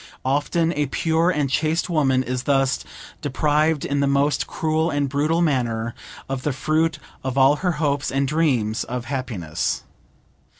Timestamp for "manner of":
5.43-6.41